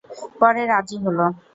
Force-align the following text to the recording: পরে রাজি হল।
পরে 0.39 0.61
রাজি 0.71 0.97
হল। 1.03 1.19